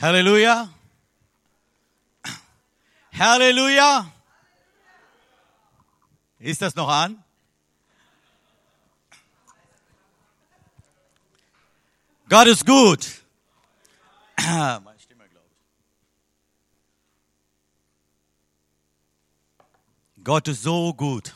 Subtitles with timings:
[0.00, 0.68] Halleluja.
[3.18, 4.12] Halleluja.
[6.38, 7.22] Ist das noch an?
[12.28, 13.22] Gott ist gut.
[20.22, 21.34] Gott ist so gut.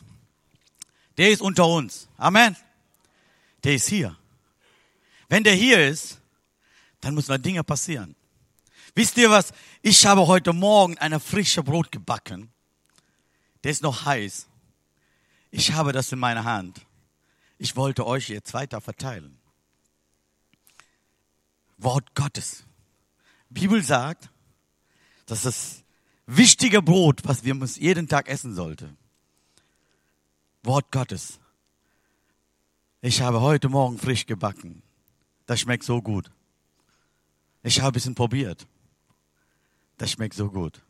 [1.17, 2.09] Der ist unter uns.
[2.19, 2.57] Amen.
[3.65, 4.17] Der ist hier.
[5.29, 6.21] Wenn der hier ist,
[7.01, 8.17] dann müssen Dinge passieren.
[9.01, 9.55] Wisst ihr was?
[9.81, 12.51] Ich habe heute Morgen eine frische Brot gebacken.
[13.65, 14.47] Der ist noch heiß.
[15.51, 16.85] Ich habe das in meiner Hand.
[17.57, 19.39] Ich wollte euch jetzt weiter verteilen.
[21.79, 22.65] Wort Gottes.
[23.49, 24.29] Bibel sagt,
[25.25, 25.83] dass das
[26.27, 28.95] wichtige Brot, was wir uns jeden Tag essen sollte.
[30.63, 31.41] Wort Gottes.
[33.01, 34.83] Ich habe heute Morgen frisch gebacken.
[35.47, 36.31] Das schmeckt so gut.
[37.63, 38.67] Ich habe ein bisschen probiert.
[40.01, 40.81] Das schmeckt so gut.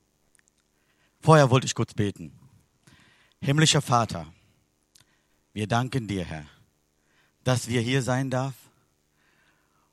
[1.18, 2.30] Vorher wollte ich kurz beten.
[3.40, 4.32] Himmlischer Vater,
[5.52, 6.46] wir danken dir, Herr,
[7.42, 8.54] dass wir hier sein darf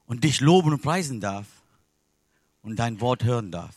[0.06, 1.48] und dich loben und preisen darf
[2.62, 3.74] und dein Wort hören darf.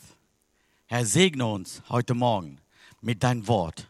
[0.88, 2.58] Herr, segne uns heute Morgen
[3.00, 3.88] mit deinem Wort.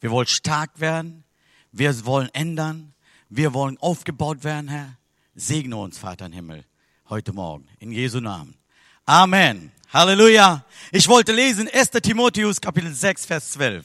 [0.00, 1.22] Wir wollen stark werden,
[1.70, 2.94] wir wollen ändern,
[3.28, 4.98] wir wollen aufgebaut werden, Herr.
[5.36, 6.64] Segne uns, Vater im Himmel,
[7.08, 8.56] heute Morgen, in Jesu Namen.
[9.04, 9.70] Amen.
[9.92, 10.64] Halleluja.
[10.92, 11.90] Ich wollte lesen 1.
[11.90, 13.84] Timotheus Kapitel 6, Vers 12.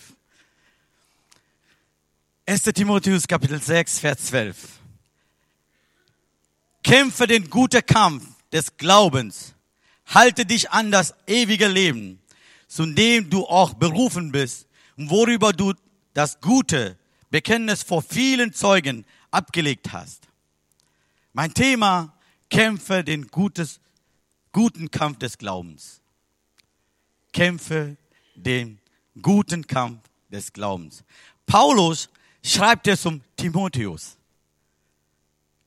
[2.45, 2.61] 1.
[2.61, 4.55] Timotheus Kapitel 6, Vers 12.
[6.83, 9.55] Kämpfe den guten Kampf des Glaubens.
[10.05, 12.21] Halte dich an das ewige Leben,
[12.67, 14.67] zu dem du auch berufen bist
[14.97, 15.73] und worüber du
[16.13, 16.99] das gute
[17.31, 20.27] Bekenntnis vor vielen Zeugen abgelegt hast.
[21.33, 22.13] Mein Thema,
[22.51, 23.79] kämpfe den gutes,
[24.55, 26.01] guten Kampf des Glaubens.
[27.33, 27.97] Kämpfe
[28.35, 28.79] den
[29.21, 29.99] guten Kampf
[30.29, 31.03] des Glaubens.
[31.45, 32.07] Paulus
[32.41, 34.17] schreibt es zum Timotheus.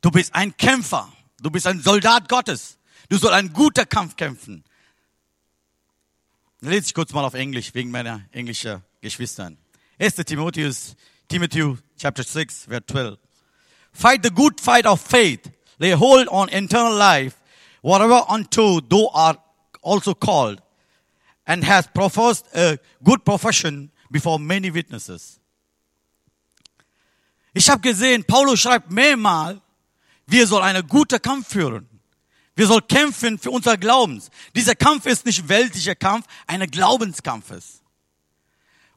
[0.00, 1.12] Du bist ein Kämpfer.
[1.38, 2.78] Du bist ein Soldat Gottes.
[3.10, 4.64] Du sollst einen guten Kampf kämpfen.
[6.62, 9.58] Dann lese ich kurz mal auf Englisch, wegen meiner englischen Geschwistern.
[9.98, 10.14] 1.
[10.14, 10.96] Timotheus,
[11.28, 13.18] Timothy, chapter 6, verse 12.
[13.92, 15.50] Fight the good fight of faith.
[15.78, 17.36] Lay hold on eternal life,
[17.88, 19.40] whatever unto thou art
[19.82, 20.60] also called,
[21.46, 25.40] and has professed a good profession before many witnesses.
[27.54, 29.60] Ich habe gesehen, Paulus schreibt mehrmal,
[30.26, 31.88] wir sollen einen guten Kampf führen.
[32.54, 34.30] Wir sollen kämpfen für unser Glaubens.
[34.54, 37.82] Dieser Kampf ist nicht weltlicher Kampf, ein Glaubenskampf ist.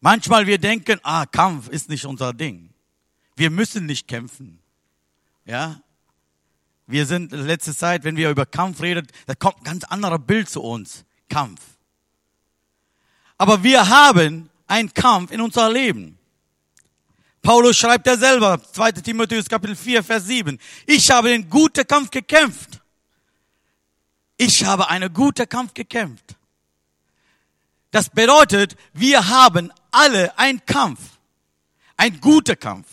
[0.02, 2.74] Manchmal wir denken, ah, Kampf ist nicht unser Ding.
[3.38, 4.60] Wir müssen nicht kämpfen.
[5.46, 5.80] Ja?
[6.92, 10.50] Wir sind letzte Zeit, wenn wir über Kampf reden, da kommt ein ganz anderer Bild
[10.50, 11.06] zu uns.
[11.30, 11.62] Kampf.
[13.38, 16.18] Aber wir haben einen Kampf in unser Leben.
[17.42, 18.92] Paulus schreibt er selber, 2.
[18.92, 20.60] Timotheus Kapitel 4, Vers 7.
[20.86, 22.82] Ich habe den guten Kampf gekämpft.
[24.36, 26.36] Ich habe einen guten Kampf gekämpft.
[27.92, 31.00] Das bedeutet, wir haben alle einen Kampf.
[31.96, 32.88] Ein guter Kampf.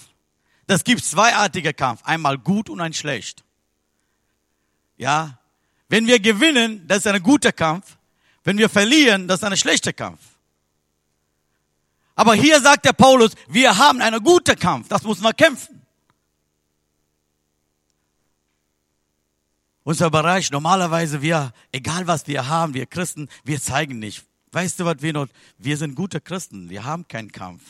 [0.69, 2.03] Das gibt zweiartige Kampf.
[2.05, 3.45] Einmal gut und ein schlecht.
[4.99, 5.39] Ja.
[5.89, 7.97] Wenn wir gewinnen, das ist ein guter Kampf.
[8.45, 10.21] Wenn wir verlieren, das ist ein schlechter Kampf.
[12.15, 15.81] Aber hier sagt der Paulus, wir haben einen guten Kampf, das müssen wir kämpfen.
[19.85, 24.25] Unser Bereich, normalerweise wir, egal was wir haben, wir Christen, wir zeigen nicht.
[24.53, 27.63] Weißt du, was wir noch, wir sind gute Christen, wir haben keinen Kampf.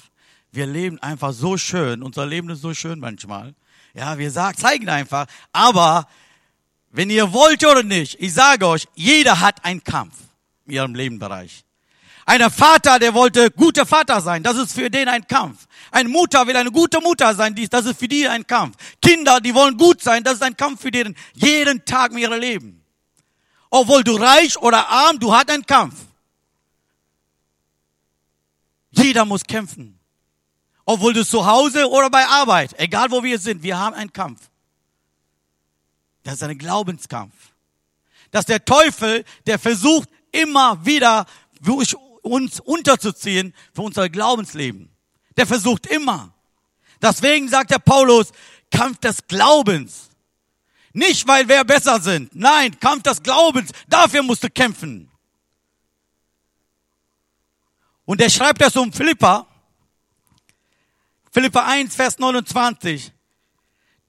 [0.50, 3.54] Wir leben einfach so schön, unser Leben ist so schön manchmal.
[3.94, 6.08] Ja, wir sagen, zeigen einfach, aber
[6.90, 10.14] wenn ihr wollt oder nicht, ich sage euch, jeder hat einen Kampf
[10.66, 11.64] in ihrem Lebenbereich.
[12.26, 15.66] Ein Vater, der wollte guter Vater sein, das ist für den ein Kampf.
[15.90, 18.76] Eine Mutter will eine gute Mutter sein, das ist für die ein Kampf.
[19.00, 22.38] Kinder, die wollen gut sein, das ist ein Kampf für deren jeden Tag in ihrem
[22.38, 22.84] Leben.
[23.70, 25.94] Obwohl du reich oder arm, du hast einen Kampf.
[28.90, 29.98] Jeder muss kämpfen.
[30.84, 34.47] Obwohl du zu Hause oder bei Arbeit, egal wo wir sind, wir haben einen Kampf.
[36.28, 37.32] Das ist ein Glaubenskampf.
[38.32, 41.24] Dass der Teufel, der versucht immer wieder
[42.20, 44.90] uns unterzuziehen für unser Glaubensleben.
[45.38, 46.34] Der versucht immer.
[47.00, 48.32] Deswegen sagt der Paulus,
[48.70, 50.10] Kampf des Glaubens.
[50.92, 52.36] Nicht, weil wir besser sind.
[52.36, 53.70] Nein, Kampf des Glaubens.
[53.88, 55.10] Dafür musst du kämpfen.
[58.04, 59.46] Und er schreibt das um Philippa.
[61.32, 63.14] Philippa 1, Vers 29.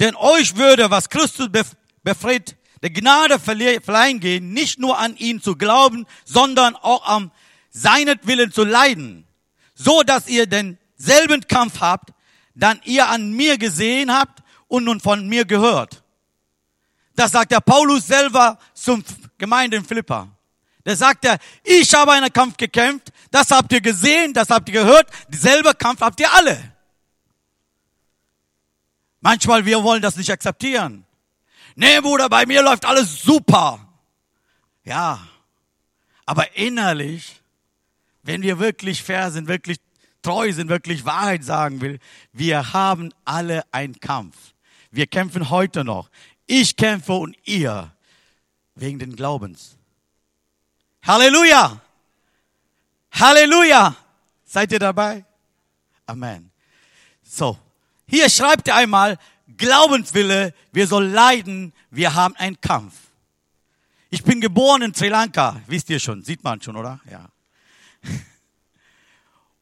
[0.01, 1.50] Denn euch würde, was Christus
[2.10, 7.32] befreit, der Gnade verleihen gehen, nicht nur an ihn zu glauben, sondern auch am
[7.70, 9.28] seinetwillen zu leiden,
[9.76, 12.14] so dass ihr denselben Kampf habt,
[12.56, 16.04] dann ihr an mir gesehen habt und nun von mir gehört.
[17.16, 19.04] Das sagt der Paulus selber zum
[19.38, 20.30] Gemeinde in Philippa.
[20.86, 24.74] Der sagt er, ich habe einen Kampf gekämpft, das habt ihr gesehen, das habt ihr
[24.74, 26.58] gehört, dieselbe Kampf habt ihr alle.
[29.22, 31.06] Manchmal wir wollen das nicht akzeptieren.
[31.80, 33.80] Nee, Bruder, bei mir läuft alles super.
[34.84, 35.26] Ja,
[36.26, 37.42] aber innerlich,
[38.22, 39.78] wenn wir wirklich fair sind, wirklich
[40.22, 42.00] treu sind, wirklich Wahrheit sagen will,
[42.34, 44.36] wir haben alle einen Kampf.
[44.92, 46.10] Wir kämpfen heute noch.
[46.48, 47.96] Ich kämpfe und ihr
[48.76, 49.78] wegen den Glaubens.
[51.08, 51.80] Halleluja!
[53.14, 53.96] Halleluja!
[54.44, 55.24] Seid ihr dabei?
[56.06, 56.52] Amen.
[57.24, 57.58] So,
[58.06, 59.18] hier schreibt er einmal,
[59.57, 62.94] Glaubenswille, wir sollen leiden, wir haben einen Kampf.
[64.10, 67.00] Ich bin geboren in Sri Lanka, wisst ihr schon, sieht man schon, oder?
[67.10, 67.30] Ja.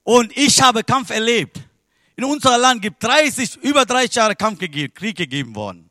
[0.03, 1.59] Und ich habe Kampf erlebt.
[2.15, 5.89] In unserem Land gibt 30, über 30 Jahre Kampf gegeben, Krieg gegeben worden.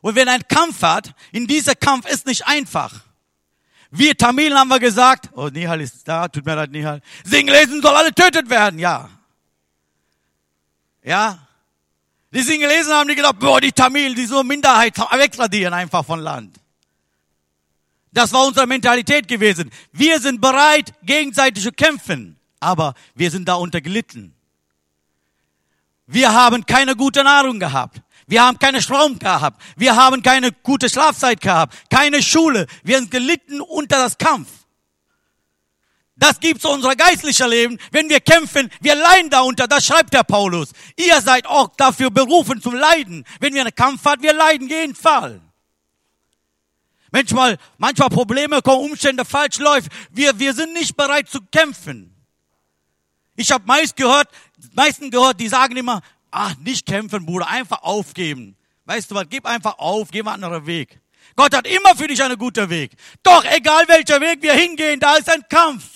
[0.00, 3.04] Und wenn ein Kampf hat, in dieser Kampf ist nicht einfach.
[3.90, 7.00] Wir Tamilen haben wir gesagt, oh, Nihal ist da, tut mir leid, Nihal.
[7.24, 9.10] Singlesen soll alle tötet werden, ja.
[11.02, 11.48] Ja.
[12.32, 16.56] Die Singlesen haben die gedacht, boah, die Tamilen, die so Minderheit, wegradieren einfach von Land.
[18.12, 19.70] Das war unsere Mentalität gewesen.
[19.92, 24.34] Wir sind bereit, gegenseitig zu kämpfen, aber wir sind da untergelitten.
[26.06, 28.00] Wir haben keine gute Nahrung gehabt.
[28.26, 29.60] Wir haben keine Strom gehabt.
[29.76, 31.74] Wir haben keine gute Schlafzeit gehabt.
[31.90, 32.66] Keine Schule.
[32.84, 34.48] Wir sind gelitten unter das Kampf.
[36.20, 37.78] Das gibt's unser geistlicher Leben.
[37.90, 39.66] Wenn wir kämpfen, wir leiden darunter.
[39.66, 40.70] Das schreibt der Paulus.
[40.96, 43.24] Ihr seid auch dafür berufen zu leiden.
[43.40, 45.40] Wenn wir einen Kampf haben, wir leiden jeden Fall.
[47.10, 49.90] Manchmal, manchmal Probleme kommen, Umstände falsch läuft.
[50.12, 52.14] Wir, wir sind nicht bereit zu kämpfen.
[53.34, 54.28] Ich habe meist gehört,
[54.74, 58.56] meisten gehört, die sagen immer, Ach, nicht kämpfen, Bruder, einfach aufgeben.
[58.84, 61.00] Weißt du was, gib einfach auf, geh mal einen anderen Weg.
[61.36, 62.92] Gott hat immer für dich einen guten Weg.
[63.22, 65.89] Doch egal welcher Weg wir hingehen, da ist ein Kampf.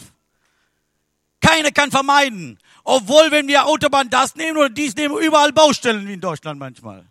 [1.44, 2.58] Keiner kann vermeiden.
[2.84, 7.04] Obwohl, wenn wir Autobahn das nehmen oder dies nehmen, überall Baustellen wie in Deutschland manchmal.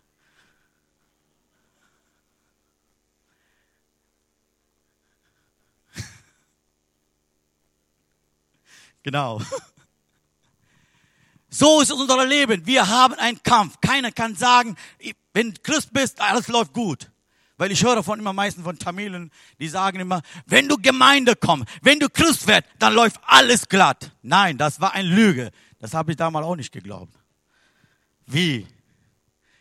[9.03, 9.39] genau.
[11.55, 12.65] So ist unser Leben.
[12.65, 13.79] Wir haben einen Kampf.
[13.79, 14.75] Keiner kann sagen,
[15.33, 17.11] wenn du Christ bist, alles läuft gut.
[17.63, 21.69] Weil ich höre von immer meisten von Tamilen, die sagen immer, wenn du Gemeinde kommst,
[21.81, 24.11] wenn du Christ wirst, dann läuft alles glatt.
[24.21, 25.49] Nein, das war eine Lüge.
[25.79, 27.13] Das habe ich damals auch nicht geglaubt.
[28.25, 28.67] Wie?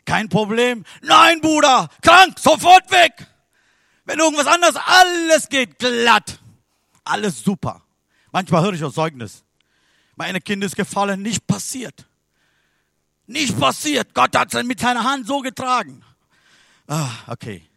[0.04, 0.84] Kein Problem?
[1.02, 3.24] Nein, Bruder, krank, sofort weg.
[4.04, 6.40] Wenn irgendwas anderes, alles geht glatt.
[7.04, 7.84] Alles super.
[8.32, 9.44] Manchmal höre ich auch Zeugnis.
[10.16, 12.08] Meine Kind ist gefallen, nicht passiert.
[13.28, 14.12] Nicht passiert.
[14.12, 16.02] Gott hat es mit seiner Hand so getragen.
[16.88, 17.68] Ah, okay.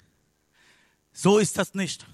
[1.18, 2.06] So ist das nicht.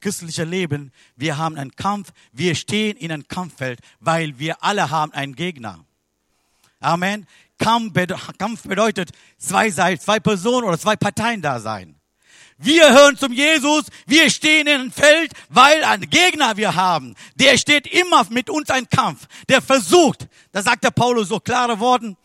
[0.00, 5.12] Christlicher Leben, wir haben einen Kampf, wir stehen in einem Kampffeld, weil wir alle haben
[5.12, 5.82] einen Gegner.
[6.78, 7.26] Amen.
[7.56, 11.98] Kampf bedeutet zwei Seiten, zwei Personen oder zwei Parteien da sein.
[12.58, 17.14] Wir hören zum Jesus, wir stehen in einem Feld, weil ein Gegner wir haben.
[17.36, 19.26] Der steht immer mit uns ein Kampf.
[19.48, 22.18] Der versucht, da sagt der Paulus so klare Worten,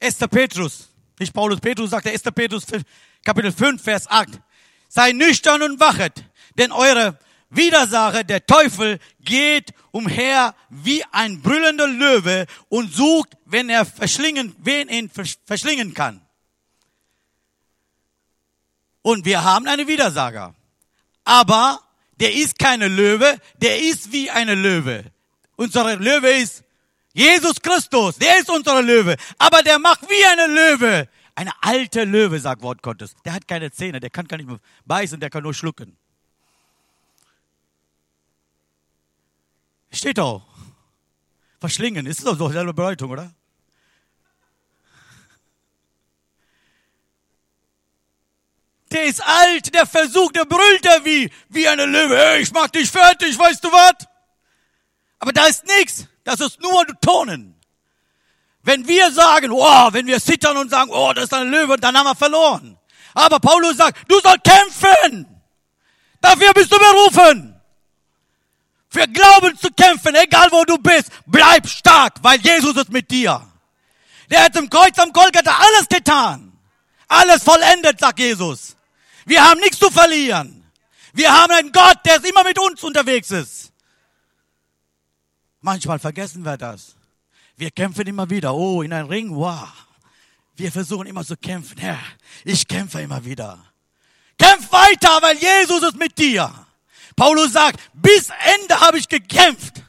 [0.00, 0.88] Esther Petrus,
[1.18, 2.64] nicht Paulus Petrus, sagt der Esther Petrus,
[3.22, 4.40] Kapitel 5, Vers 8.
[4.88, 6.24] Sei nüchtern und wachet,
[6.56, 7.18] denn eure
[7.50, 14.88] Widersacher, der Teufel, geht umher wie ein brüllender Löwe und sucht, wenn er verschlingen, wen
[14.88, 15.10] ihn
[15.44, 16.22] verschlingen kann.
[19.02, 20.54] Und wir haben einen Widersager.
[21.24, 21.80] Aber
[22.14, 25.04] der ist keine Löwe, der ist wie eine Löwe.
[25.56, 26.64] Unser Löwe ist
[27.12, 29.16] Jesus Christus, der ist unser Löwe.
[29.38, 31.08] Aber der macht wie eine Löwe.
[31.34, 33.14] Eine alte Löwe, sagt Wort Gottes.
[33.24, 35.96] Der hat keine Zähne, der kann gar nicht mehr beißen, der kann nur schlucken.
[39.92, 40.46] Steht doch.
[41.58, 43.34] Verschlingen, ist doch so selbe Bedeutung, oder?
[48.92, 52.16] Der ist alt, der versucht, der brüllt er wie, wie eine Löwe.
[52.16, 54.09] Hey, ich mach dich fertig, weißt du was?
[55.20, 56.06] Aber da ist nichts.
[56.24, 57.54] Das ist nur Tonen.
[58.62, 61.96] Wenn wir sagen, oh, wenn wir zittern und sagen, oh, das ist ein Löwe, dann
[61.96, 62.76] haben wir verloren.
[63.14, 65.26] Aber Paulus sagt, du sollst kämpfen.
[66.20, 67.60] Dafür bist du berufen.
[68.88, 71.10] für Glauben zu kämpfen, egal wo du bist.
[71.26, 73.46] Bleib stark, weil Jesus ist mit dir.
[74.30, 76.52] Der hat im Kreuz am Golgatha alles getan.
[77.08, 78.76] Alles vollendet, sagt Jesus.
[79.26, 80.70] Wir haben nichts zu verlieren.
[81.12, 83.69] Wir haben einen Gott, der immer mit uns unterwegs ist.
[85.60, 86.96] Manchmal vergessen wir das.
[87.56, 88.54] Wir kämpfen immer wieder.
[88.54, 89.68] Oh, in einem Ring, wow.
[90.56, 91.78] Wir versuchen immer zu kämpfen.
[91.78, 91.98] Herr,
[92.44, 93.58] ich kämpfe immer wieder.
[94.38, 96.52] Kämpf weiter, weil Jesus ist mit dir.
[97.14, 99.82] Paulus sagt, bis Ende habe ich gekämpft.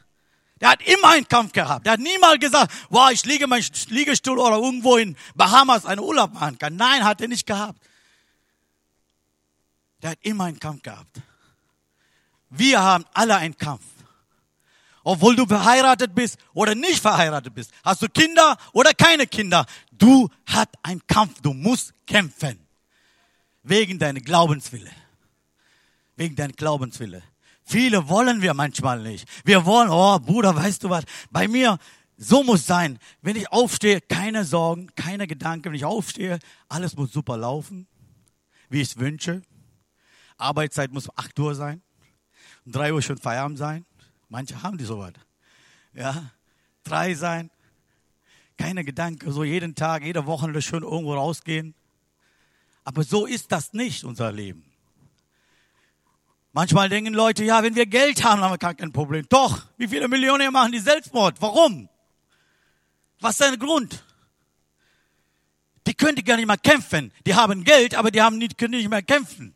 [0.59, 1.85] Der hat immer einen Kampf gehabt.
[1.85, 6.33] Der hat niemals gesagt, wow, ich liege mein Liegestuhl oder irgendwo in Bahamas einen Urlaub
[6.33, 6.75] machen kann.
[6.75, 7.79] Nein, hat er nicht gehabt.
[10.01, 11.21] Der hat immer einen Kampf gehabt.
[12.49, 13.83] Wir haben alle einen Kampf.
[15.03, 17.71] Obwohl du verheiratet bist oder nicht verheiratet bist.
[17.83, 19.65] Hast du Kinder oder keine Kinder.
[19.91, 21.41] Du hast einen Kampf.
[21.41, 22.59] Du musst kämpfen.
[23.63, 24.91] Wegen deiner Glaubenswille.
[26.15, 27.23] Wegen deiner Glaubenswille.
[27.63, 29.27] Viele wollen wir manchmal nicht.
[29.45, 31.03] Wir wollen, oh Bruder, weißt du was?
[31.29, 31.77] Bei mir,
[32.17, 32.99] so muss sein.
[33.21, 35.69] Wenn ich aufstehe, keine Sorgen, keine Gedanken.
[35.69, 36.39] Wenn ich aufstehe,
[36.69, 37.87] alles muss super laufen,
[38.69, 39.41] wie ich es wünsche.
[40.37, 41.81] Arbeitszeit muss 8 Uhr sein.
[42.65, 43.85] Um 3 Uhr schon Feierabend sein.
[44.31, 45.11] Manche haben die sowas.
[45.93, 46.31] Ja,
[46.85, 47.51] drei sein.
[48.57, 51.75] Keine Gedanken, so jeden Tag, jede Woche schön irgendwo rausgehen.
[52.85, 54.63] Aber so ist das nicht, unser Leben.
[56.53, 59.25] Manchmal denken Leute, ja, wenn wir Geld haben, haben wir gar kein Problem.
[59.27, 61.41] Doch, wie viele Millionen machen die Selbstmord?
[61.41, 61.89] Warum?
[63.19, 64.01] Was ist der Grund?
[65.87, 67.11] Die können gar nicht mehr kämpfen.
[67.25, 69.55] Die haben Geld, aber die haben nicht, können nicht mehr kämpfen.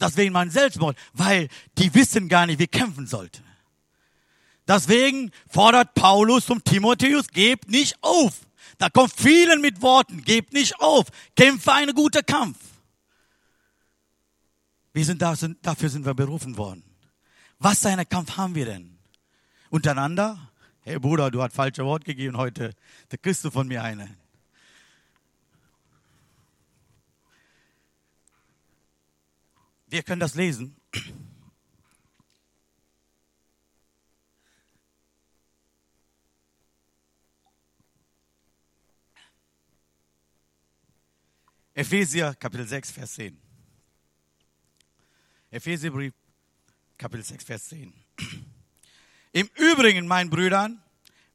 [0.00, 3.45] Deswegen machen Selbstmord, weil die wissen gar nicht, wie kämpfen sollte.
[4.66, 8.40] Deswegen fordert Paulus zum Timotheus, gebt nicht auf.
[8.78, 11.06] Da kommt vielen mit Worten, gebt nicht auf.
[11.36, 12.58] Kämpfe einen guten Kampf.
[14.92, 16.82] Wir sind da, sind, dafür sind wir berufen worden.
[17.58, 18.98] Was für einen Kampf haben wir denn?
[19.70, 20.50] Untereinander?
[20.80, 22.72] Hey Bruder, du hast falsche Wort gegeben heute.
[23.08, 24.16] Da kriegst du von mir eine.
[29.88, 30.76] Wir können das lesen.
[41.76, 43.38] Epheser Kapitel 6, Vers 10.
[45.50, 46.14] Epheserbrief,
[46.96, 47.92] Kapitel 6, Vers 10.
[49.32, 50.82] Im Übrigen, meinen Brüdern,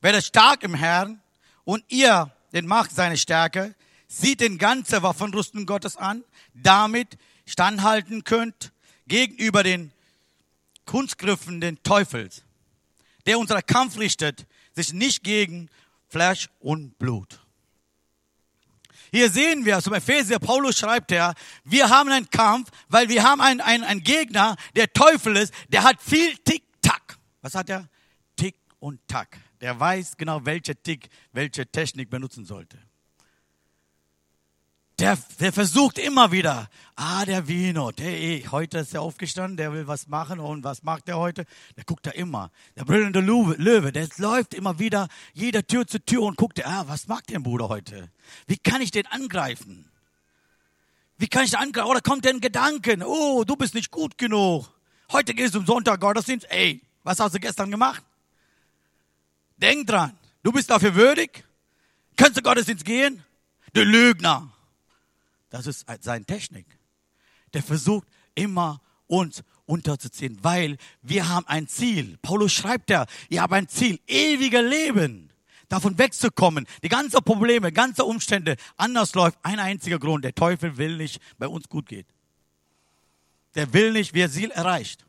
[0.02, 1.22] werdet stark im Herrn
[1.64, 3.76] und ihr den Macht seiner Stärke,
[4.08, 6.24] sieht den ganzen Waffenrüsten Gottes an,
[6.56, 8.74] damit standhalten könnt
[9.06, 9.92] gegenüber den
[10.88, 12.42] Kunstgriffen des Teufels,
[13.28, 15.70] der unser Kampf richtet, sich nicht gegen
[16.10, 17.41] Fleisch und Blut.
[19.12, 21.34] Hier sehen wir zum Epheser, Paulus schreibt er,
[21.66, 25.84] wir haben einen Kampf, weil wir haben einen, einen, einen Gegner, der Teufel ist, der
[25.84, 27.18] hat viel Tick-Tack.
[27.42, 27.90] Was hat er?
[28.38, 29.38] Tick und Tack.
[29.60, 32.80] Der weiß genau, welche Tick, welche Technik benutzen sollte.
[35.02, 39.74] Der, der versucht immer wieder, ah, der Vino, der, eh, heute ist er aufgestanden, der
[39.74, 41.48] will was machen und was macht er heute?
[41.76, 42.52] Der guckt da immer.
[42.76, 47.08] Der brüllende Löwe, der läuft immer wieder jeder Tür zu Tür und guckt, ah, was
[47.08, 48.12] macht der Bruder heute?
[48.46, 49.90] Wie kann ich den angreifen?
[51.18, 51.90] Wie kann ich den angreifen?
[51.90, 54.70] Oder kommt der ein Gedanken, oh, du bist nicht gut genug.
[55.12, 58.04] Heute gehst du zum Sonntag Gottesdienst, ey, was hast du gestern gemacht?
[59.58, 61.44] Denk dran, du bist dafür würdig?
[62.18, 63.24] Kannst du Gottesdienst gehen?
[63.74, 64.52] Du Lügner.
[65.52, 66.66] Das ist seine Technik.
[67.54, 72.18] Der versucht immer uns unterzuziehen, weil wir haben ein Ziel.
[72.22, 75.30] Paulus schreibt ja, ihr habt ein Ziel, ewige Leben.
[75.68, 79.38] Davon wegzukommen, die ganzen Probleme, ganze Umstände anders läuft.
[79.44, 82.08] Ein einziger Grund, der Teufel will nicht, bei uns gut geht.
[83.56, 85.06] Der will nicht, wie er Ziel erreicht.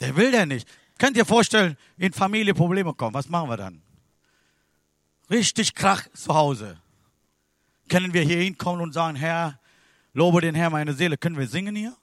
[0.00, 0.68] Der will der nicht.
[0.98, 3.82] Könnt ihr vorstellen, in Familie Probleme kommen, was machen wir dann?
[5.30, 6.81] Richtig Krach zu Hause.
[7.92, 9.60] Können wir hier hinkommen und sagen, Herr,
[10.14, 11.18] lobe den Herr meine Seele.
[11.18, 11.94] Können wir singen hier?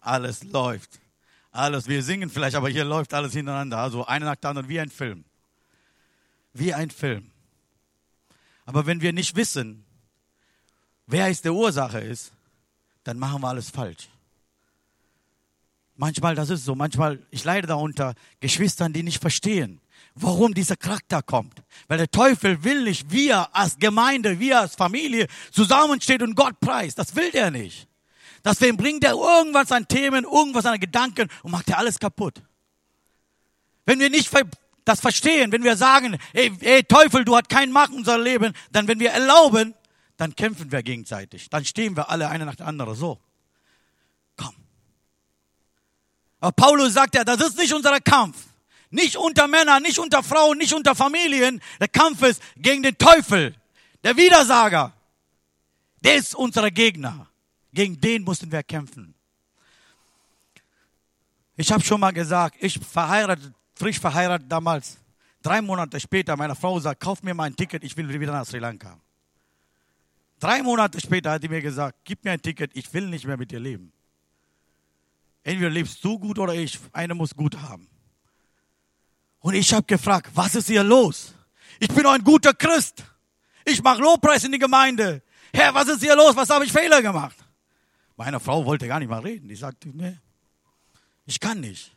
[0.00, 1.02] Alles läuft.
[1.50, 3.76] Alles, wir singen vielleicht, aber hier läuft alles hintereinander.
[3.76, 5.26] Also eine nach der anderen, wie ein Film.
[6.54, 7.30] Wie ein Film.
[8.64, 9.84] Aber wenn wir nicht wissen,
[11.06, 12.32] wer es der Ursache ist,
[13.02, 14.08] dann machen wir alles falsch.
[15.96, 19.78] Manchmal, das ist so, manchmal, ich leide darunter, Geschwistern, die nicht verstehen
[20.14, 21.62] warum dieser Charakter kommt.
[21.88, 26.98] Weil der Teufel will nicht, wir als Gemeinde, wir als Familie zusammensteht und Gott preist.
[26.98, 27.88] Das will der nicht.
[28.44, 32.42] Deswegen bringt er irgendwas an Themen, irgendwas an Gedanken und macht er alles kaputt.
[33.86, 34.30] Wenn wir nicht
[34.84, 38.52] das verstehen, wenn wir sagen, ey, ey Teufel, du hast keinen Macht in unser Leben,
[38.70, 39.74] dann wenn wir erlauben,
[40.16, 41.48] dann kämpfen wir gegenseitig.
[41.50, 43.18] Dann stehen wir alle einer nach der anderen so.
[46.44, 48.36] Aber Paulus sagt ja, das ist nicht unser Kampf.
[48.94, 51.60] Nicht unter Männern, nicht unter Frauen, nicht unter Familien.
[51.80, 53.52] Der Kampf ist gegen den Teufel,
[54.04, 54.92] der Widersager.
[56.04, 57.26] Der ist unser Gegner.
[57.72, 59.12] Gegen den mussten wir kämpfen.
[61.56, 64.98] Ich habe schon mal gesagt, ich verheiratet, frisch verheiratet damals.
[65.42, 68.46] Drei Monate später, meine Frau sagt, kauf mir mal ein Ticket, ich will wieder nach
[68.46, 69.00] Sri Lanka.
[70.38, 73.36] Drei Monate später hat sie mir gesagt, gib mir ein Ticket, ich will nicht mehr
[73.36, 73.92] mit dir leben.
[75.42, 76.78] Entweder lebst du gut oder ich.
[76.92, 77.88] Einer muss gut haben.
[79.44, 81.34] Und ich habe gefragt, was ist hier los?
[81.78, 83.04] Ich bin ein guter Christ.
[83.66, 85.22] Ich mache Lobpreis in die Gemeinde.
[85.52, 86.34] Herr, was ist hier los?
[86.34, 87.36] Was habe ich Fehler gemacht?
[88.16, 89.46] Meine Frau wollte gar nicht mal reden.
[89.46, 90.16] Die sagte, nee,
[91.26, 91.94] ich kann nicht.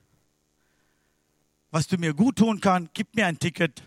[1.71, 3.81] Was du mir gut tun kannst, gib mir ein Ticket.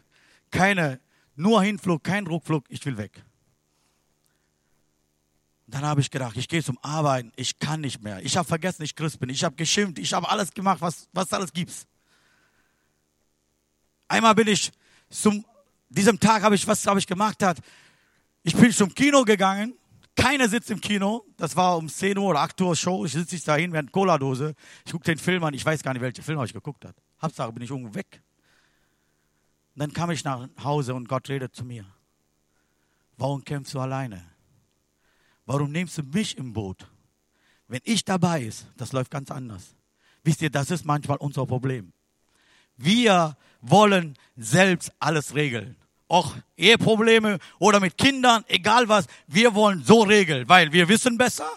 [0.51, 0.99] Keine,
[1.37, 3.23] nur Hinflug, kein Rückflug, ich will weg.
[5.67, 8.25] Dann habe ich gedacht, ich gehe zum Arbeiten, ich kann nicht mehr.
[8.25, 9.29] Ich habe vergessen, ich Christ bin.
[9.29, 11.87] Ich habe geschimpft, ich habe alles gemacht, was was alles gibt's.
[14.11, 14.73] Einmal bin ich
[15.09, 15.45] zum
[15.89, 17.59] diesem Tag habe ich was habe ich gemacht hat.
[18.43, 19.75] Ich bin zum Kino gegangen.
[20.17, 21.25] Keiner sitzt im Kino.
[21.37, 23.05] Das war um 10 Uhr oder 8 Uhr Show.
[23.05, 24.57] Ich sitze da hin während Cola-Dose.
[24.85, 25.55] Ich gucke den Film an.
[25.55, 26.97] Ich weiß gar nicht, welchen Film ich geguckt habe.
[27.23, 28.21] Hauptsache bin ich irgendwo weg.
[29.77, 31.87] Und dann kam ich nach Hause und Gott redet zu mir.
[33.17, 34.25] Warum kämpfst du alleine?
[35.47, 36.85] Warum nimmst du mich im Boot?
[37.69, 39.77] Wenn ich dabei ist, das läuft ganz anders.
[40.25, 41.93] Wisst ihr, das ist manchmal unser Problem.
[42.77, 45.77] Wir wollen selbst alles regeln.
[46.09, 51.49] Auch Eheprobleme oder mit Kindern, egal was, wir wollen so regeln, weil wir wissen besser.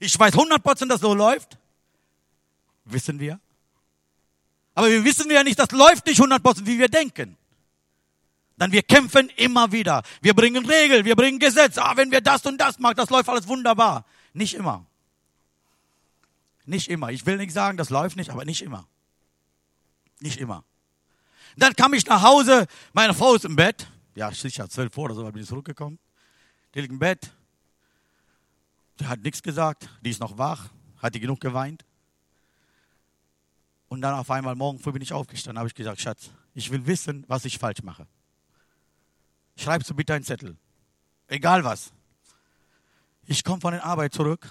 [0.00, 1.56] Ich weiß 100%, dass so läuft.
[2.84, 3.38] Wissen wir.
[4.74, 7.36] Aber wir wissen ja nicht, das läuft nicht 100%, wie wir denken.
[8.56, 10.02] Dann wir kämpfen immer wieder.
[10.20, 11.82] Wir bringen Regeln, wir bringen Gesetze.
[11.82, 14.04] Ah, wenn wir das und das machen, das läuft alles wunderbar.
[14.32, 14.86] Nicht immer.
[16.64, 17.10] Nicht immer.
[17.10, 18.86] Ich will nicht sagen, das läuft nicht, aber nicht immer.
[20.20, 20.64] Nicht immer.
[21.56, 23.86] Dann kam ich nach Hause, meine Frau ist im Bett.
[24.14, 25.98] Ja, sicher, zwölf Uhr oder so bin ich zurückgekommen.
[26.74, 27.30] Die liegt im Bett.
[29.00, 31.84] Die hat nichts gesagt, die ist noch wach, hat die genug geweint.
[33.88, 36.86] Und dann auf einmal morgen früh bin ich aufgestanden, habe ich gesagt, Schatz, ich will
[36.86, 38.06] wissen, was ich falsch mache.
[39.56, 40.56] Schreibst du bitte einen Zettel.
[41.26, 41.92] Egal was.
[43.26, 44.50] Ich komme von der Arbeit zurück.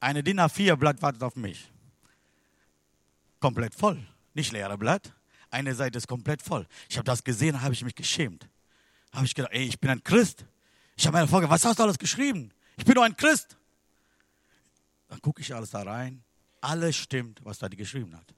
[0.00, 1.70] Eine DIN A4-Blatt wartet auf mich.
[3.40, 4.04] Komplett voll.
[4.34, 5.12] Nicht leere Blatt.
[5.54, 6.66] Eine Seite ist komplett voll.
[6.88, 8.48] Ich habe das gesehen, habe ich mich geschämt.
[9.12, 10.44] Habe ich gedacht, ey, ich bin ein Christ.
[10.96, 12.50] Ich habe meine Frage, was hast du alles geschrieben?
[12.76, 13.56] Ich bin doch ein Christ.
[15.06, 16.24] Dann gucke ich alles da rein.
[16.60, 18.34] Alles stimmt, was da die geschrieben hat.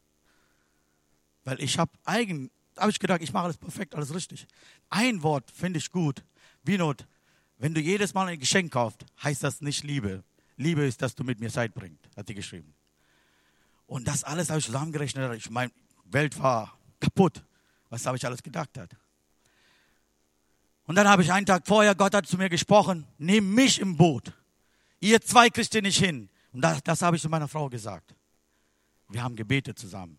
[1.44, 4.46] Weil ich habe eigen, habe ich gedacht, ich mache alles perfekt, alles richtig.
[4.90, 6.22] Ein Wort finde ich gut.
[6.64, 7.06] Winot,
[7.56, 10.22] wenn du jedes Mal ein Geschenk kaufst, heißt das nicht Liebe.
[10.58, 12.74] Liebe ist, dass du mit mir Zeit bringst, hat die geschrieben.
[13.86, 15.34] Und das alles habe ich zusammengerechnet.
[15.38, 15.72] Ich meine,
[16.04, 17.42] Welt war kaputt.
[17.88, 18.90] Was habe ich alles gedacht hat.
[20.86, 23.96] Und dann habe ich einen Tag vorher, Gott hat zu mir gesprochen, nimm mich im
[23.96, 24.32] Boot.
[25.00, 26.28] Ihr zwei kriegt ihr nicht hin.
[26.52, 28.14] Und das, das habe ich zu meiner Frau gesagt.
[29.08, 30.18] Wir haben gebetet zusammen.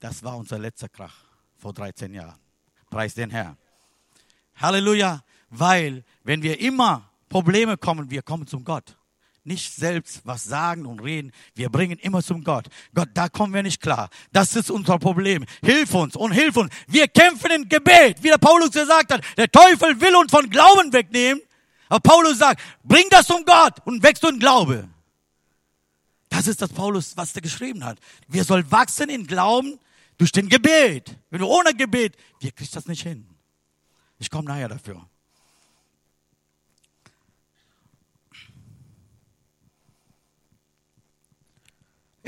[0.00, 1.24] Das war unser letzter Krach
[1.56, 2.38] vor 13 Jahren.
[2.88, 3.56] Preis den Herrn.
[4.56, 5.22] Halleluja.
[5.50, 8.97] Weil, wenn wir immer Probleme kommen, wir kommen zum Gott.
[9.44, 11.32] Nicht selbst was sagen und reden.
[11.54, 12.66] Wir bringen immer zum Gott.
[12.94, 14.10] Gott, da kommen wir nicht klar.
[14.32, 15.44] Das ist unser Problem.
[15.62, 16.72] Hilf uns und hilf uns.
[16.86, 18.22] Wir kämpfen in Gebet.
[18.22, 21.40] Wie der Paulus gesagt hat, der Teufel will uns von Glauben wegnehmen.
[21.88, 24.88] Aber Paulus sagt, bring das zum Gott und wächst du in Glaube.
[26.28, 27.98] Das ist das Paulus, was er geschrieben hat.
[28.26, 29.78] Wir sollen wachsen in Glauben
[30.18, 31.16] durch den Gebet.
[31.30, 33.26] Wenn du ohne Gebet, wir kriegen das nicht hin.
[34.18, 35.08] Ich komme nachher dafür.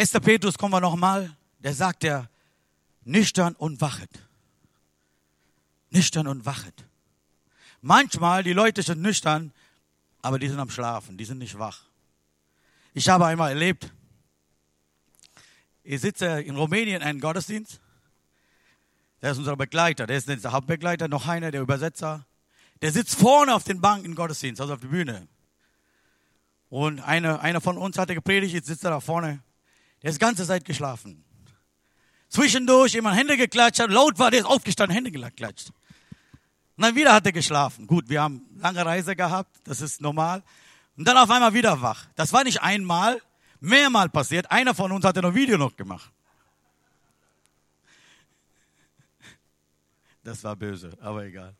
[0.00, 0.12] 1.
[0.12, 2.26] Petrus kommen wir nochmal, der sagt ja,
[3.04, 4.08] nüchtern und wachet.
[5.90, 6.86] Nüchtern und wachet.
[7.82, 9.52] Manchmal, die Leute sind nüchtern,
[10.22, 11.82] aber die sind am Schlafen, die sind nicht wach.
[12.94, 13.92] Ich habe einmal erlebt,
[15.84, 17.78] ich sitze in Rumänien in einem Gottesdienst.
[19.20, 22.24] Der ist unser Begleiter, der ist nicht der Hauptbegleiter, noch einer, der Übersetzer.
[22.80, 25.28] Der sitzt vorne auf den Banken im Gottesdienst, also auf der Bühne.
[26.70, 29.42] Und einer, einer von uns hatte gepredigt, jetzt sitzt er da vorne.
[30.02, 31.24] Der ist ganze Zeit geschlafen.
[32.28, 35.70] Zwischendurch jemand Hände geklatscht hat, laut war, der ist aufgestanden, Hände geklatscht.
[36.76, 37.86] Und dann wieder hat er geschlafen.
[37.86, 40.42] Gut, wir haben lange Reise gehabt, das ist normal.
[40.96, 42.06] Und dann auf einmal wieder wach.
[42.14, 43.20] Das war nicht einmal,
[43.60, 44.50] mehrmal passiert.
[44.50, 46.10] Einer von uns hatte noch Video noch gemacht.
[50.22, 51.54] Das war böse, aber egal.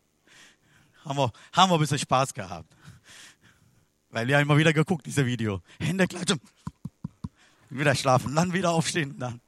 [1.05, 2.75] Haben wir, haben wir ein bisschen Spaß gehabt.
[4.11, 5.63] Weil wir haben immer wieder geguckt, diese Video.
[5.79, 6.41] Hände klatschen.
[7.71, 9.19] Wieder schlafen, dann wieder aufstehen.
[9.19, 9.41] Dann.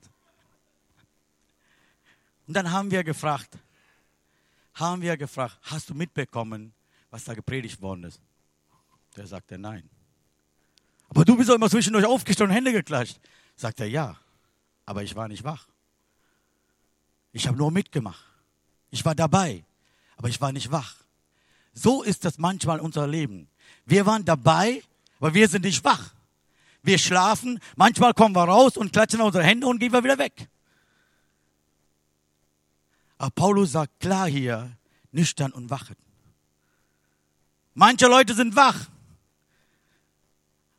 [2.47, 3.59] Und dann haben wir gefragt,
[4.75, 6.73] haben wir gefragt, hast du mitbekommen,
[7.11, 8.21] was da gepredigt worden ist?
[9.17, 9.89] Der sagte nein.
[11.09, 13.19] Aber du bist doch immer zwischendurch aufgestanden und Hände geklatscht.
[13.55, 14.17] Sagt er ja,
[14.87, 15.69] aber ich war nicht wach.
[17.33, 18.25] Ich habe nur mitgemacht.
[18.91, 19.65] Ich war dabei,
[20.17, 20.97] aber ich war nicht wach.
[21.75, 23.49] So ist das manchmal unser Leben.
[23.85, 24.83] Wir waren dabei,
[25.19, 26.15] aber wir sind nicht wach.
[26.83, 30.49] Wir schlafen, manchmal kommen wir raus und klatschen unsere Hände und gehen wir wieder weg.
[33.19, 34.77] Aber Paulus sagt klar hier,
[35.13, 35.99] nüchtern und wachet.
[37.75, 38.89] Manche Leute sind wach,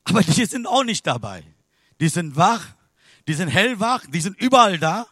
[0.03, 1.43] aber die sind auch nicht dabei.
[2.01, 2.75] Die sind wach,
[3.27, 5.07] die sind hellwach, die sind überall da,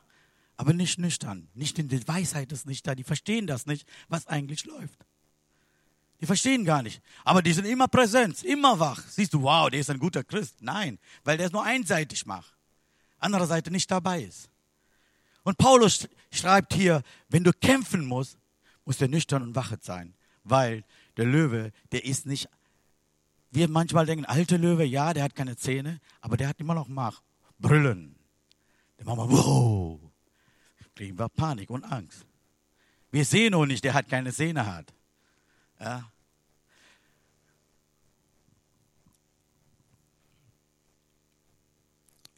[0.58, 1.48] aber nicht nüchtern.
[1.54, 2.96] Nicht in der Weisheit ist nicht da.
[2.96, 5.06] Die verstehen das nicht, was eigentlich läuft.
[6.22, 7.02] Die verstehen gar nicht.
[7.24, 9.02] Aber die sind immer präsent, immer wach.
[9.10, 10.58] Siehst du, wow, der ist ein guter Christ.
[10.62, 12.54] Nein, weil der es nur einseitig macht.
[13.18, 14.50] Andere Seite nicht dabei ist.
[15.44, 18.38] Und Paulus schreibt hier, wenn du kämpfen musst,
[18.86, 20.14] musst du nüchtern und wachet sein.
[20.44, 20.84] Weil
[21.18, 22.48] der Löwe, der ist nicht,
[23.50, 26.88] wir manchmal denken, alte Löwe, ja, der hat keine Zähne, aber der hat immer noch
[26.88, 27.22] Mach.
[27.58, 28.16] Brüllen.
[29.00, 30.00] Der machen wir, wow.
[30.96, 32.26] Kriegen wir Panik und Angst.
[33.10, 34.94] Wir sehen nur nicht, der hat keine Zähne hat.
[35.80, 36.11] Ja.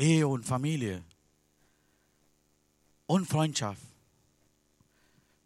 [0.04, 1.02] Ehe und Familie
[3.06, 3.82] und Freundschaft.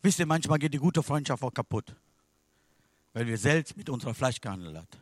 [0.01, 1.95] Wisst ihr, manchmal geht die gute Freundschaft auch kaputt,
[3.13, 4.97] weil wir selbst mit unserer Fleisch gehandelt hat,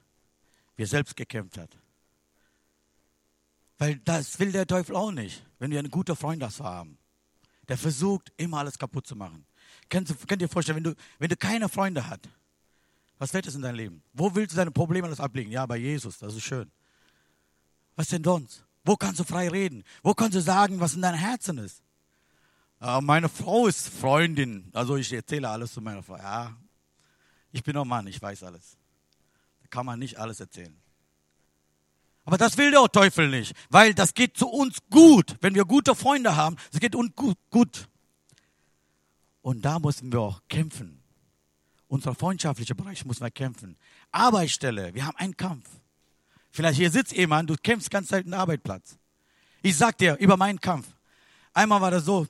[0.75, 1.69] wir selbst gekämpft hat.
[3.77, 6.97] Weil das will der Teufel auch nicht, wenn wir einen guten Freund das haben.
[7.69, 9.45] Der versucht immer alles kaputt zu machen.
[9.89, 12.27] Könnt ihr, ihr vorstellen, wenn du, wenn du keine Freunde hast,
[13.19, 14.03] was wird es in deinem Leben?
[14.13, 15.49] Wo willst du deine Probleme alles ablegen?
[15.49, 16.69] Ja, bei Jesus, das ist schön.
[17.95, 18.64] Was denn sonst?
[18.85, 19.83] Wo kannst du frei reden?
[20.03, 21.81] Wo kannst du sagen, was in deinem Herzen ist?
[22.79, 26.17] Äh, meine Frau ist Freundin, also ich erzähle alles zu meiner Frau.
[26.17, 26.55] Ja,
[27.51, 28.77] ich bin ein Mann, ich weiß alles.
[29.61, 30.77] Da kann man nicht alles erzählen.
[32.25, 35.95] Aber das will der Teufel nicht, weil das geht zu uns gut, wenn wir gute
[35.95, 36.55] Freunde haben.
[36.71, 37.87] Es geht uns gut.
[39.41, 41.01] Und da müssen wir auch kämpfen.
[41.87, 43.77] Unser freundschaftlicher Bereich muss wir kämpfen.
[44.11, 45.69] Arbeitsstelle, wir haben einen Kampf.
[46.55, 48.97] Vielleicht hier sitzt jemand, du kämpfst ganz selten Arbeitsplatz.
[49.61, 50.87] Ich sag dir über meinen Kampf.
[51.53, 52.27] Einmal war das so,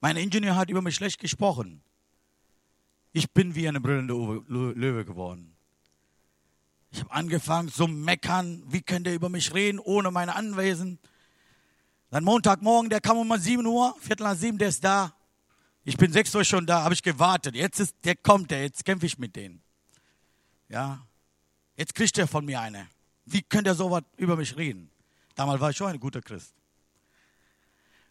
[0.00, 1.82] mein Ingenieur hat über mich schlecht gesprochen.
[3.12, 4.12] Ich bin wie eine brüllende
[4.48, 5.54] Löwe geworden.
[6.90, 10.98] Ich habe angefangen zu meckern, wie könnte er über mich reden, ohne meine Anwesen.
[12.10, 15.14] Dann Montagmorgen, der kam um 7 Uhr, Viertel nach sieben, der ist da.
[15.84, 17.54] Ich bin sechs Uhr schon da, habe ich gewartet.
[17.54, 19.62] Jetzt ist, der kommt, der, jetzt kämpfe ich mit denen.
[20.68, 21.06] Ja,
[21.80, 22.86] jetzt kriegt er von mir eine.
[23.24, 24.90] Wie könnte er sowas über mich reden?
[25.34, 26.52] Damals war ich schon ein guter Christ.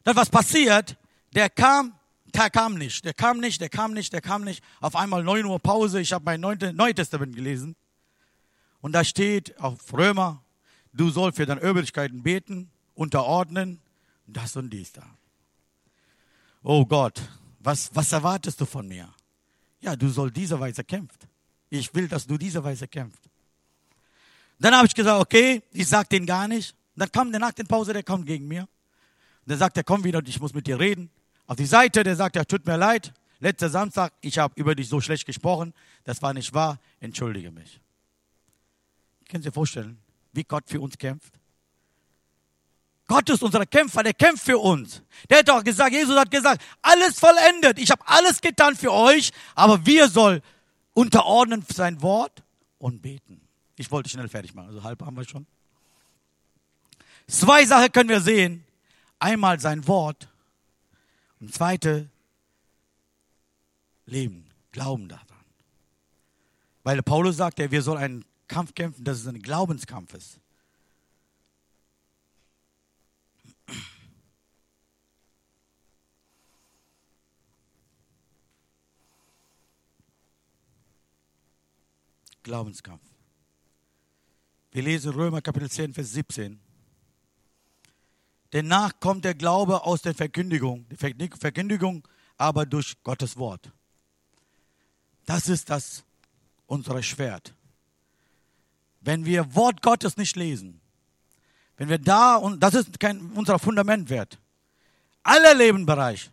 [0.03, 0.97] Dann was passiert?
[1.33, 1.93] Der kam,
[2.25, 4.63] der kam nicht, der kam nicht, der kam nicht, der kam nicht.
[4.81, 7.75] Auf einmal 9 Uhr Pause, ich habe mein Neues Testament gelesen.
[8.81, 10.41] Und da steht auf Römer,
[10.91, 13.79] du sollst für deine Übrigkeiten beten, unterordnen,
[14.25, 15.05] das und dies da.
[16.63, 17.21] Oh Gott,
[17.59, 19.13] was, was erwartest du von mir?
[19.79, 21.19] Ja, du sollst diese Weise kämpfen.
[21.69, 23.28] Ich will, dass du diese Weise kämpfst.
[24.59, 26.75] Dann habe ich gesagt, okay, ich sag den gar nicht.
[26.95, 28.67] Dann kam der nach der Pause, der kommt gegen mir.
[29.45, 31.09] Dann sagt er, komm wieder, ich muss mit dir reden.
[31.47, 33.13] Auf die Seite, der sagt, ja, tut mir leid.
[33.39, 35.73] Letzter Samstag, ich habe über dich so schlecht gesprochen.
[36.03, 36.77] Das war nicht wahr.
[36.99, 37.79] Entschuldige mich.
[39.29, 39.97] Können Sie sich vorstellen,
[40.33, 41.33] wie Gott für uns kämpft?
[43.07, 45.01] Gott ist unser Kämpfer, der kämpft für uns.
[45.29, 47.79] Der hat doch gesagt, Jesus hat gesagt, alles vollendet.
[47.79, 50.41] Ich habe alles getan für euch, aber wir soll
[50.93, 52.43] unterordnen sein Wort
[52.77, 53.48] und beten.
[53.79, 55.47] Ich wollte schnell fertig machen, also halb haben wir schon.
[57.27, 58.65] Zwei Sachen können wir sehen.
[59.19, 60.27] Einmal sein Wort
[61.39, 62.09] und zweite
[64.05, 65.25] Leben, Glauben daran.
[66.83, 70.41] Weil Paulus sagt, wir sollen einen Kampf kämpfen, dass es ein Glaubenskampf ist.
[82.43, 83.08] Glaubenskampf.
[84.71, 86.59] Wir lesen Römer Kapitel 10, Vers 17.
[88.51, 93.71] Danach kommt der Glaube aus der Verkündigung, die Verkündigung aber durch Gottes Wort.
[95.25, 96.03] Das ist das
[96.65, 97.53] unser Schwert
[99.01, 100.79] wenn wir Wort Gottes nicht lesen,
[101.77, 104.37] wenn wir da, und das ist kein, unser Fundament wert,
[105.23, 106.29] alle Lebenbereich,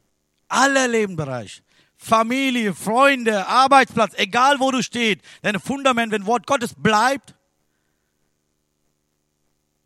[0.49, 1.63] alle Lebenbereich,
[1.97, 7.35] Familie, Freunde, Arbeitsplatz, egal wo du stehst, dein Fundament, wenn Wort Gottes bleibt,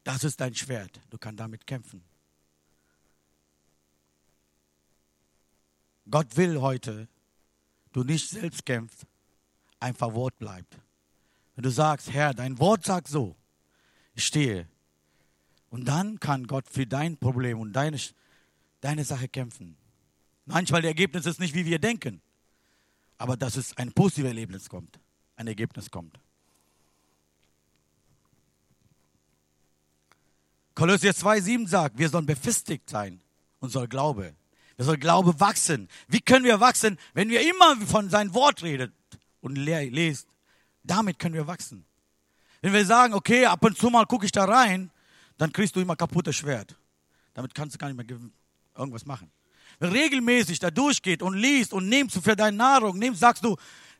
[0.05, 1.01] Das ist dein Schwert.
[1.11, 2.03] Du kannst damit kämpfen.
[6.11, 7.09] Gott will heute,
[7.93, 9.07] du nicht selbst kämpfst,
[9.79, 10.77] einfach Wort bleibt.
[11.55, 13.37] Wenn du sagst, Herr, dein Wort sagt so,
[14.15, 14.69] ich stehe.
[15.69, 17.99] Und dann kann Gott für dein Problem und deine,
[18.81, 19.77] deine Sache kämpfen.
[20.47, 22.21] Manchmal das Ergebnis ist nicht, wie wir denken,
[23.19, 24.99] aber dass es ein positives Erlebnis kommt,
[25.37, 26.19] ein Ergebnis kommt.
[30.81, 33.21] Kolosser 2,7 sagt, wir sollen befestigt sein,
[33.59, 34.35] unser Glaube.
[34.77, 35.91] Wir sollen Glaube wachsen.
[36.09, 38.91] Wie können wir wachsen, wenn wir immer von seinem Wort redet
[39.43, 40.27] und lest?
[40.83, 41.85] Damit können wir wachsen.
[42.63, 44.91] Wenn wir sagen, okay, ab und zu mal gucke ich da rein,
[45.37, 46.75] dann kriegst du immer kaputtes Schwert.
[47.35, 48.19] Damit kannst du gar nicht mehr
[48.75, 49.31] irgendwas machen.
[49.81, 53.55] Wenn regelmäßig da durchgeht und liest und nimmst du für deine Nahrung, nimmst, sagst du,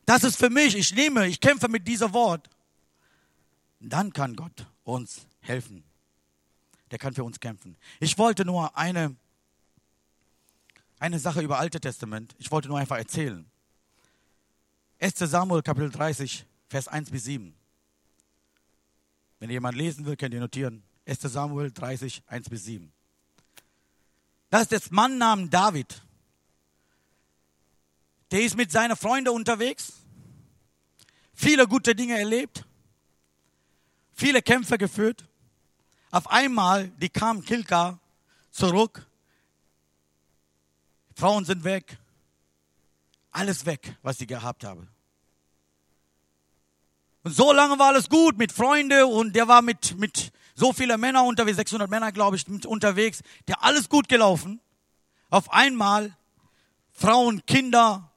[0.07, 2.49] das ist für mich, ich nehme, ich kämpfe mit diesem Wort.
[3.79, 5.83] Dann kann Gott uns helfen.
[6.91, 7.77] Der kann für uns kämpfen.
[7.99, 9.15] Ich wollte nur eine,
[10.99, 12.35] eine Sache über Alte Testament.
[12.37, 13.49] Ich wollte nur einfach erzählen.
[14.99, 15.17] 1.
[15.17, 17.55] Samuel Kapitel 30, Vers 1 bis 7.
[19.39, 20.83] Wenn jemand lesen will, könnt ihr notieren.
[21.07, 21.21] 1.
[21.21, 22.91] Samuel 30, 1 bis 7.
[24.51, 26.01] Das ist das Mann namens David.
[28.31, 29.93] Der ist mit seinen Freunden unterwegs,
[31.33, 32.65] viele gute Dinge erlebt,
[34.13, 35.25] viele Kämpfe geführt.
[36.11, 37.97] Auf einmal, die kam Kilka
[38.51, 39.07] zurück,
[41.15, 41.97] Frauen sind weg,
[43.31, 44.89] alles weg, was sie gehabt haben.
[47.23, 50.99] Und so lange war alles gut mit Freunden und der war mit, mit so vielen
[50.99, 54.59] Männern unterwegs, 600 Männer, glaube ich, unterwegs, der alles gut gelaufen.
[55.29, 56.15] Auf einmal
[56.91, 58.11] Frauen, Kinder,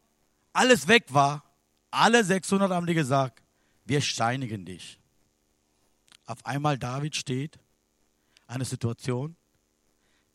[0.52, 1.44] alles weg war.
[1.90, 3.42] Alle 600 haben die gesagt,
[3.84, 4.98] wir steinigen dich.
[6.26, 7.58] Auf einmal David steht,
[8.46, 9.36] eine Situation,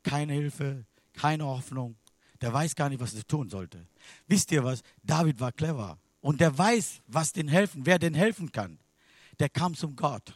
[0.03, 1.95] keine Hilfe, keine Hoffnung.
[2.41, 3.85] Der weiß gar nicht, was er tun sollte.
[4.27, 4.81] Wisst ihr was?
[5.03, 5.97] David war clever.
[6.21, 8.79] Und der weiß, was den helfen, wer den helfen kann.
[9.39, 10.33] Der kam zum Gott.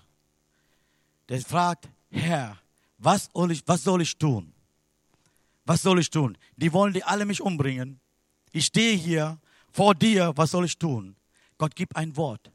[1.29, 2.57] Der fragt, Herr,
[2.97, 4.53] was soll ich, was soll ich tun?
[5.65, 6.37] Was soll ich tun?
[6.57, 7.99] Die wollen die alle mich umbringen.
[8.51, 9.39] Ich stehe hier
[9.71, 11.15] vor dir, was soll ich tun?
[11.57, 12.51] Gott gibt ein Wort.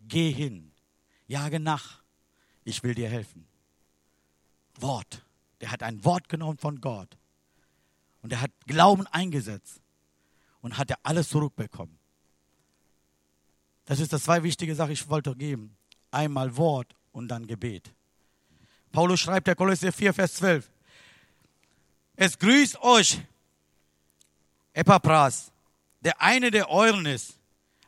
[0.00, 0.72] Geh hin,
[1.26, 2.02] jage nach.
[2.64, 3.46] Ich will dir helfen.
[4.80, 5.24] Wort.
[5.60, 7.16] Der hat ein Wort genommen von Gott.
[8.22, 9.80] Und er hat Glauben eingesetzt.
[10.60, 11.98] Und hat er alles zurückbekommen.
[13.84, 15.76] Das ist das zwei wichtige Sachen, ich wollte geben.
[16.10, 17.92] Einmal Wort und dann Gebet.
[18.92, 20.70] Paulus schreibt der Kolosser 4, Vers 12.
[22.16, 23.20] Es grüßt euch,
[24.72, 25.52] Epaphras,
[26.00, 27.38] der eine der euren ist,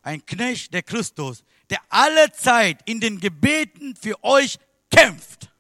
[0.03, 4.59] ein Knecht der Christus, der alle Zeit in den Gebeten für euch
[4.90, 5.51] kämpft.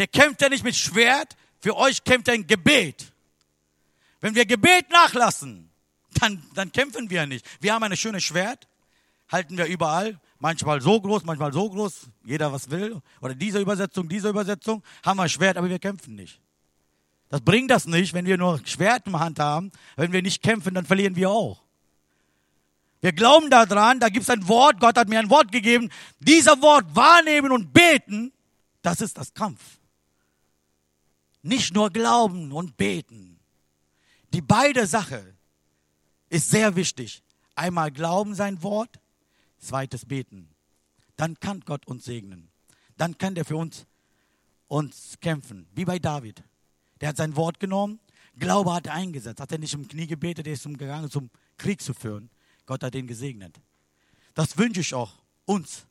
[0.00, 3.12] Der kämpft ja nicht mit Schwert, für euch kämpft er in Gebet.
[4.22, 5.68] Wenn wir Gebet nachlassen,
[6.14, 7.44] dann, dann kämpfen wir nicht.
[7.60, 8.66] Wir haben ein schönes Schwert,
[9.30, 13.02] halten wir überall, manchmal so groß, manchmal so groß, jeder was will.
[13.20, 16.40] Oder diese Übersetzung, diese Übersetzung, haben wir Schwert, aber wir kämpfen nicht.
[17.28, 19.70] Das bringt das nicht, wenn wir nur Schwert in der Hand haben.
[19.96, 21.62] Wenn wir nicht kämpfen, dann verlieren wir auch.
[23.02, 25.90] Wir glauben daran, da gibt es ein Wort, Gott hat mir ein Wort gegeben.
[26.20, 28.32] Dieser Wort wahrnehmen und beten,
[28.80, 29.60] das ist das Kampf.
[31.42, 33.38] Nicht nur glauben und beten.
[34.32, 35.34] Die beide Sache
[36.28, 37.22] ist sehr wichtig.
[37.54, 39.00] Einmal glauben sein Wort,
[39.58, 40.48] zweites beten.
[41.16, 42.48] Dann kann Gott uns segnen.
[42.96, 43.86] Dann kann er für uns,
[44.68, 46.42] uns kämpfen, wie bei David.
[47.00, 47.98] Der hat sein Wort genommen,
[48.40, 49.40] Glaube hat er eingesetzt.
[49.40, 52.30] Hat er nicht im Knie gebetet, er ist umgegangen, zum Krieg zu führen.
[52.64, 53.60] Gott hat ihn gesegnet.
[54.34, 55.12] Das wünsche ich auch
[55.44, 55.86] uns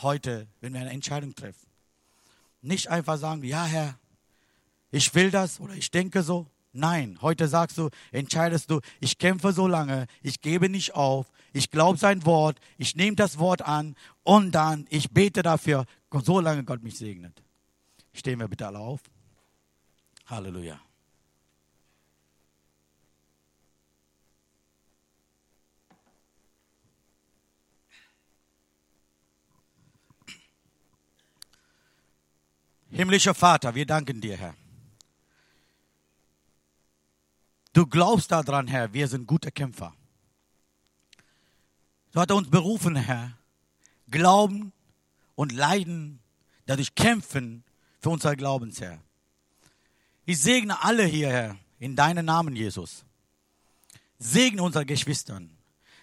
[0.00, 1.66] heute, wenn wir eine Entscheidung treffen.
[2.62, 3.98] Nicht einfach sagen, ja Herr,
[4.90, 9.52] ich will das oder ich denke so, Nein, heute sagst du, entscheidest du, ich kämpfe
[9.52, 13.96] so lange, ich gebe nicht auf, ich glaube sein Wort, ich nehme das Wort an
[14.22, 15.84] und dann, ich bete dafür,
[16.22, 17.42] so lange Gott mich segnet.
[18.12, 19.00] Stehen wir bitte alle auf.
[20.26, 20.80] Halleluja.
[32.92, 34.59] Himmlischer Vater, wir danken dir, Herr.
[37.80, 39.94] Du glaubst daran, Herr, wir sind gute Kämpfer.
[42.12, 43.32] Du hast uns berufen, Herr,
[44.10, 44.74] glauben
[45.34, 46.20] und leiden,
[46.66, 47.64] dadurch kämpfen
[47.98, 49.00] für unser Glaubensherr.
[50.26, 53.02] Ich segne alle hier, Herr, in deinen Namen, Jesus.
[54.18, 55.48] Segne unsere Geschwistern.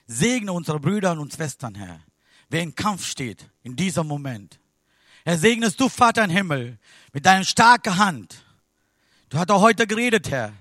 [0.08, 2.00] Segne unsere Brüder und Schwestern, Herr.
[2.50, 4.60] Wer im Kampf steht, in diesem Moment.
[5.26, 6.80] Herr, segnest du, Vater im Himmel,
[7.14, 8.44] mit deiner starken Hand.
[9.30, 10.54] Du hast auch heute geredet, Herr.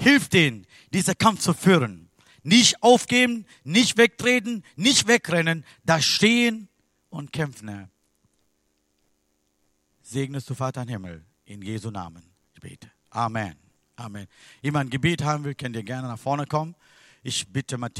[0.00, 2.08] Hilf denen, diesen Kampf zu führen.
[2.42, 6.68] Nicht aufgeben, nicht wegtreten, nicht wegrennen, da stehen
[7.10, 7.90] und kämpfen.
[10.00, 12.22] Segnest du, Vater im Himmel, in Jesu Namen.
[12.54, 12.90] Ich bete.
[13.10, 13.56] Amen.
[13.96, 14.26] Amen.
[14.62, 16.74] Jemand Gebet haben will, könnt ihr gerne nach vorne kommen.
[17.22, 17.98] Ich bitte Matthias.